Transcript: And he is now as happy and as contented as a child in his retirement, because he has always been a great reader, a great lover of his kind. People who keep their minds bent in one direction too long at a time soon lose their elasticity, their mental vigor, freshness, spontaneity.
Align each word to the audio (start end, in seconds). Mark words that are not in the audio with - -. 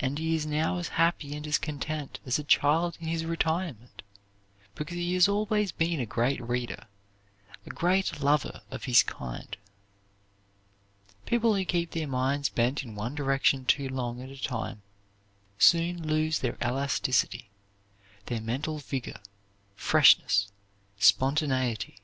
And 0.00 0.18
he 0.18 0.34
is 0.34 0.46
now 0.46 0.78
as 0.78 0.88
happy 0.98 1.36
and 1.36 1.46
as 1.46 1.58
contented 1.58 2.18
as 2.26 2.40
a 2.40 2.42
child 2.42 2.98
in 3.00 3.06
his 3.06 3.24
retirement, 3.24 4.02
because 4.74 4.96
he 4.96 5.14
has 5.14 5.28
always 5.28 5.70
been 5.70 6.00
a 6.00 6.06
great 6.06 6.40
reader, 6.42 6.88
a 7.64 7.70
great 7.70 8.20
lover 8.20 8.62
of 8.72 8.82
his 8.86 9.04
kind. 9.04 9.56
People 11.24 11.54
who 11.54 11.64
keep 11.64 11.92
their 11.92 12.08
minds 12.08 12.48
bent 12.48 12.82
in 12.82 12.96
one 12.96 13.14
direction 13.14 13.64
too 13.64 13.88
long 13.88 14.20
at 14.20 14.28
a 14.28 14.42
time 14.42 14.82
soon 15.56 16.04
lose 16.04 16.40
their 16.40 16.58
elasticity, 16.60 17.48
their 18.26 18.40
mental 18.40 18.78
vigor, 18.80 19.20
freshness, 19.76 20.50
spontaneity. 20.98 22.00